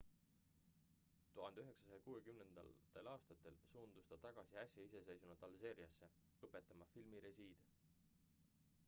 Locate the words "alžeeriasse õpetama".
5.49-6.91